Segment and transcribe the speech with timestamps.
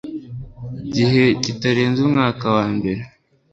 [0.95, 3.01] gihe kitarenze umwaka wa mbere